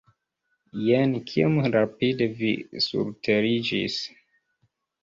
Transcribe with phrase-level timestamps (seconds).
[0.85, 2.51] Jen, kiom rapide vi
[2.89, 4.05] surteriĝis!